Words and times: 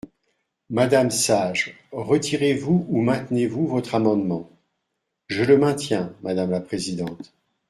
Madame 0.71 1.11
Sage, 1.11 1.77
retirez-vous 1.91 2.87
ou 2.89 3.01
maintenez-vous 3.03 3.67
votre 3.67 3.93
amendement? 3.93 4.49
Je 5.27 5.43
le 5.43 5.59
maintiens, 5.59 6.11
madame 6.23 6.49
la 6.49 6.59
présidente. 6.59 7.35